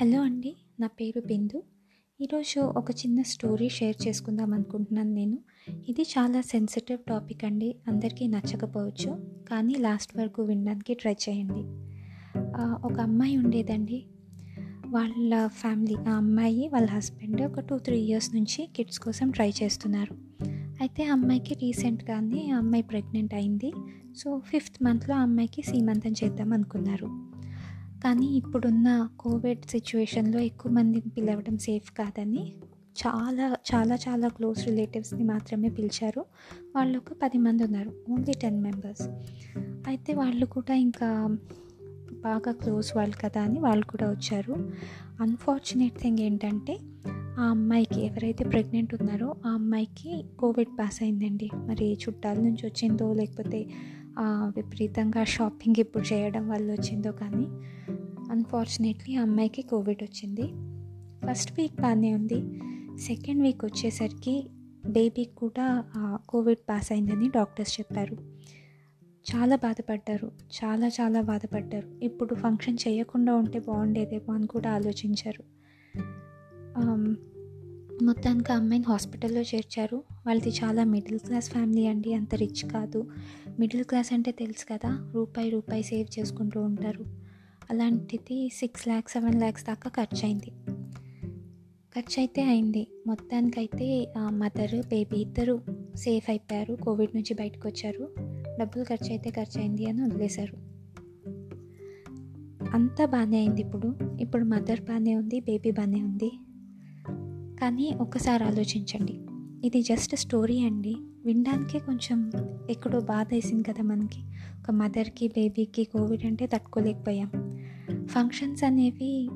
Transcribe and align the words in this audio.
Hello 0.00 0.22
అండి 0.22 0.56
నా 0.80 0.86
పేరు 0.86 1.20
బిందు. 1.20 1.62
ఈరోజు 2.20 2.60
ఒక 2.60 2.90
చిన్న 2.90 3.22
స్టోరీ 3.22 3.68
షేర్ 3.68 4.08
చేసుకుందాం 4.08 4.52
అనుకుంటున్నాను 4.52 5.12
నేను. 5.12 5.38
ఇది 5.88 6.02
చాలా 6.02 6.40
సెన్సిటివ్ 6.40 6.98
టాపిక్ 7.08 7.44
అండి 7.44 7.76
అందరికీ 7.88 8.26
నచ్చకపోవచ్చు 8.26 9.30
కానీ 9.48 9.74
లాస్ట్ 9.74 10.18
వరకు 10.18 10.42
వినడానికి 10.42 10.94
ట్రై 10.94 11.12
చేయండి. 11.12 11.62
ఒక 12.86 13.00
అమ్మాయి 13.00 13.36
ఉండేదండి. 13.36 14.04
వాళ్ళ 14.86 15.46
ఫ్యామిలీ 15.46 15.94
ఆ 15.94 16.12
అమ్మాయి 16.12 16.68
వాళ్ళ 16.68 16.90
హస్బెండ్ 16.90 17.42
ఒక 17.42 17.60
టూ 17.60 17.78
త్రీ 17.78 18.00
ఇయర్స్ 18.00 18.34
నుంచి 18.34 18.68
కిడ్స్ 18.76 18.98
కోసం 18.98 19.30
ట్రై 19.30 19.52
చేస్తున్నారు. 19.62 20.14
అయితే 20.80 21.04
ఆ 21.04 21.12
అమ్మాయికి 21.12 21.54
రీసెంట్గానే 21.54 22.50
ఆ 22.50 22.56
అమ్మాయి 22.56 22.82
ప్రెగ్నెంట్ 22.82 23.34
అయింది. 23.34 23.72
సో 24.16 24.38
ఫిఫ్త్ 24.38 24.84
మంత్లో 24.84 25.14
ఆ 25.14 25.18
అమ్మాయికి 25.18 25.62
సీమంతం 25.62 26.12
చేద్దాం 26.24 26.52
అనుకున్నారు. 26.52 27.33
కానీ 28.04 28.26
ఇప్పుడున్న 28.26 29.08
కోవిడ్ 29.20 29.70
సిచ్యువేషన్లో 29.70 30.40
ఎక్కువ 30.40 30.72
మందిని 30.72 31.08
పిలవడం 31.08 31.58
సేఫ్ 31.58 31.90
కాదని 31.90 32.52
చాలా 33.06 33.56
చాలా 33.74 33.94
చాలా 33.94 34.28
క్లోజ్ 34.28 34.66
రిలేటివ్స్ని 34.66 35.24
మాత్రమే 35.24 35.68
పిలిచారు. 35.68 36.24
వాళ్ళు 36.76 36.98
ఒక 36.98 37.16
పది 37.22 37.38
మంది 37.38 37.64
ఉన్నారు 37.64 37.92
ఓన్లీ 38.10 38.32
టెన్ 38.32 38.62
మెంబర్స్. 38.62 39.02
అయితే 39.58 40.14
వాళ్ళు 40.14 40.46
కూడా 40.46 40.74
ఇంకా 40.74 41.38
బాగా 42.12 42.52
క్లోజ్ 42.52 42.96
వాళ్ళు 42.96 43.16
కదా 43.20 43.42
అని 43.42 43.60
వాళ్ళు 43.60 43.84
కూడా 43.84 44.10
వచ్చారు. 44.10 44.72
అన్ఫార్చునేట్ 45.20 45.98
థింగ్ 45.98 46.18
ఏంటంటే 46.18 46.78
ఆ 47.38 47.42
అమ్మాయికి 47.42 48.06
ఎవరైతే 48.06 48.44
ప్రెగ్నెంట్ 48.44 48.94
ఉన్నారో 48.94 49.34
ఆ 49.46 49.50
అమ్మాయికి 49.50 50.24
కోవిడ్ 50.38 50.78
పాస్ 50.80 51.02
అయిందండి. 51.02 51.50
మరి 51.54 51.98
చుట్టాల 52.08 52.36
నుంచి 52.36 52.66
వచ్చిందో 52.66 53.12
లేకపోతే 53.12 53.66
విపరీతంగా 54.20 55.24
షాపింగ్ 55.24 55.80
ఇప్పుడు 55.80 56.14
చేయడం 56.14 56.48
వల్ల 56.48 56.72
వచ్చిందో 56.72 57.12
కానీ 57.12 57.46
అన్ఫార్చునేట్లీ 58.30 59.16
ఆ 59.16 59.22
అమ్మాయికి 59.22 59.62
కోవిడ్ 59.62 60.02
వచ్చింది. 60.02 60.42
ఫస్ట్ 61.26 61.52
వీక్ 61.52 61.80
బాగానే 61.80 62.14
ఉంది. 62.14 62.60
సెకండ్ 62.98 63.42
వీక్ 63.42 63.64
వచ్చేసరికి 63.64 64.46
బేబీకి 64.88 65.36
కూడా 65.36 65.84
కోవిడ్ 66.28 66.58
పాస్ 66.70 66.92
అయిందని 66.92 67.30
డాక్టర్స్ 67.30 67.80
చెప్పారు. 67.80 68.14
చాలా 69.34 69.56
బాధపడ్డారు. 69.56 70.32
చాలా 70.64 70.88
చాలా 70.88 71.20
బాధపడ్డారు. 71.20 71.88
ఇప్పుడు 72.02 72.34
ఫంక్షన్ 72.34 72.78
చేయకుండా 72.88 73.34
ఉంటే 73.34 73.58
బాగుండేదేమో 73.58 74.34
అని 74.34 74.46
కూడా 74.46 74.72
ఆలోచించారు. 74.72 75.44
మొత్తానికి 78.14 78.52
అమ్మాయిని 78.52 78.86
హాస్పిటల్లో 78.88 79.40
చేర్చారు. 79.40 80.02
వాళ్ళది 80.26 80.48
చాలా 80.48 80.84
మిడిల్ 80.84 81.18
క్లాస్ 81.18 81.50
ఫ్యామిలీ 81.50 81.86
అండి. 81.86 82.14
అంత 82.14 82.34
రిచ్ 82.34 82.70
కాదు. 82.72 83.10
మిడిల్ 83.58 83.84
క్లాస్ 83.84 84.12
అంటే 84.12 84.32
తెలుసు 84.32 84.66
కదా 84.72 85.10
రూపాయి 85.14 85.50
రూపాయి 85.50 85.82
సేవ్ 85.82 86.18
చేసుకుంటూ 86.18 86.62
ఉంటారు. 86.62 87.04
అలాంటిది 87.70 88.48
సిక్స్ 88.48 88.88
ల్యాక్స్ 88.88 89.12
సెవెన్ 89.12 89.34
ల్యాక్స్ 89.34 89.64
దాకా 89.64 89.90
ఖర్చు 89.90 90.24
అయింది 90.24 90.52
ఖర్చు 91.96 92.18
అయితే 92.18 92.42
అయింది. 92.42 92.86
మొత్తానికైతే 93.06 94.12
మదర్ 94.28 94.82
బేబీ 94.86 95.16
ఇద్దరు 95.16 95.60
సేఫ్ 95.94 96.30
అయిపోయారు. 96.30 96.74
కోవిడ్ 96.74 97.16
నుంచి 97.16 97.34
బయటకు 97.34 97.68
వచ్చారు 97.68 98.14
డబ్బులు 98.60 98.84
ఖర్చు 98.84 99.10
అయితే 99.10 99.30
ఖర్చు 99.30 99.60
అయింది 99.60 99.86
అని 99.86 100.02
వదిలేశారు. 100.02 100.56
అంతా 102.74 103.04
బాగానే 103.06 103.38
అయింది 103.38 103.60
ఇప్పుడు. 103.60 103.96
ఇప్పుడు 104.20 104.44
మదర్ 104.44 104.80
బాగానే 104.80 105.16
ఉంది 105.16 105.40
బేబీ 105.40 105.70
బాగానే 105.70 106.02
ఉంది. 106.02 106.32
కానీ 107.64 107.94
ఒక్కసారి 107.94 108.44
ఆలోచించండి. 108.44 109.20
ఇది 109.66 109.82
జస్ట్ 109.82 110.16
స్టోరీ 110.16 110.60
అండి. 110.60 110.96
వినడానికే 111.24 111.78
కొంచెం 111.78 112.30
ఎక్కడో 112.70 113.00
బాధ 113.00 113.26
వేసింది 113.32 113.62
కదా 113.62 113.82
మనకి. 113.82 114.20
ఒక 114.60 114.70
మదర్కి 114.70 115.28
బేబీకి 115.28 115.84
కోవిడ్ 115.84 116.24
అంటే 116.24 116.46
తట్టుకోలేకపోయాం. 116.46 117.30
ఫంక్షన్స్ 118.06 118.64
అనేవి 118.64 119.28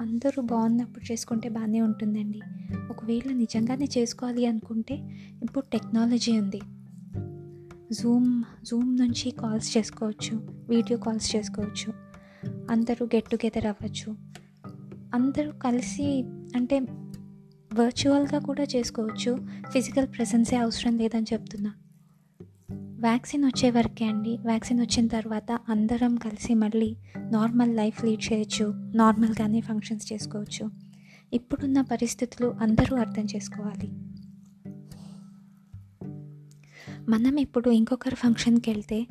అందరూ 0.00 0.42
బాగున్నప్పుడు 0.42 1.12
చేసుకుంటే 1.12 1.48
బాగానే 1.48 1.80
ఉంటుందండి. 1.80 2.40
ఒకవేళ 2.90 3.32
నిజంగానే 3.32 3.88
చేసుకోవాలి 3.98 4.46
అనుకుంటే 4.46 4.94
ఇప్పుడు 5.42 5.66
టెక్నాలజీ 5.72 6.38
ఉంది. 6.38 6.60
జూమ్ 7.92 8.42
జూమ్ 8.64 8.96
నుంచి 8.96 9.30
కాల్స్ 9.30 9.78
చేసుకోవచ్చు 9.78 10.48
వీడియో 10.68 10.98
కాల్స్ 10.98 11.36
చేసుకోవచ్చు. 11.36 11.92
అందరూ 12.70 13.06
గెట్ 13.06 13.30
టుగెదర్ 13.30 13.66
అవ్వచ్చు. 13.66 14.16
అందరూ 15.14 15.52
కలిసి 15.52 16.24
అంటే 16.56 16.86
వర్చువల్గా 17.74 18.38
కూడా 18.38 18.62
చేసుకోవచ్చు. 18.62 19.46
ఫిజికల్ 19.72 20.06
ప్రెసెన్సే 20.06 20.56
అవసరం 20.56 20.98
లేదని 20.98 21.26
చెప్తున్నా. 21.32 21.74
వ్యాక్సిన్ 23.00 23.44
వచ్చే 23.44 23.70
వరకే 23.70 24.04
అండి. 24.04 24.38
వ్యాక్సిన్ 24.44 24.80
వచ్చిన 24.80 25.08
తర్వాత 25.08 25.58
అందరం 25.68 26.16
కలిసి 26.16 26.54
మళ్ళీ 26.54 26.96
నార్మల్ 27.30 27.76
లైఫ్ 27.76 28.04
లీడ్ 28.04 28.32
చేయొచ్చు. 28.32 28.74
నార్మల్గానే 28.94 29.60
ఫంక్షన్స్ 29.60 30.12
చేసుకోవచ్చు. 30.12 30.70
ఇప్పుడున్న 31.32 31.80
పరిస్థితులు 31.80 32.54
అందరూ 32.60 32.96
అర్థం 32.96 33.24
చేసుకోవాలి. 33.24 33.88
మనం 37.08 37.36
ఇప్పుడు 37.36 37.70
ఇంకొకరి 37.70 38.14
ఫంక్షన్కి 38.14 38.70
వెళ్తే 38.70 39.06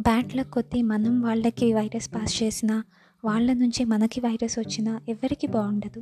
బ్యాట్ల 0.00 0.42
కొద్దీ 0.42 0.82
మనం 0.82 1.22
వాళ్ళకి 1.22 1.74
వైరస్ 1.74 2.14
పాస్ 2.14 2.42
చేసినా 2.42 2.84
వాళ్ళ 3.24 3.52
నుంచి 3.52 3.84
మనకి 3.84 4.20
వైరస్ 4.20 4.58
వచ్చినా 4.58 5.00
ఎవరికి 5.08 5.46
బాగుండదు? 5.46 6.00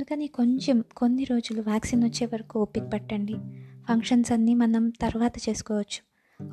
అందుకని 0.00 0.26
కొంచెం 0.26 0.84
కొన్ని 0.96 1.24
రోజులు 1.24 1.62
వ్యాక్సిన్ 1.62 2.04
వచ్చే 2.04 2.26
వరకు 2.26 2.60
ఓపిక 2.60 2.82
పట్టండి. 2.82 3.34
ఫంక్షన్స్ 3.88 4.32
అన్నీ 4.32 4.54
మనం 4.54 4.88
తర్వాత 4.88 5.32
చేసుకోవచ్చు. 5.48 6.00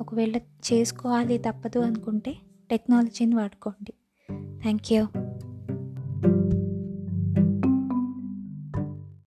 ఒకవేళ 0.01 0.37
చేసుకోవాలి 0.37 1.37
తప్పదు 1.37 1.79
అనుకుంటే 1.79 2.35
టెక్నాలజీని 2.69 3.35
వాడుకోండి. 3.35 3.93
Thank 4.61 4.93
you. 4.93 5.26